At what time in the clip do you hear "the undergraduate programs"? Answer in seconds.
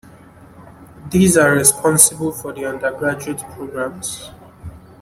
2.53-4.31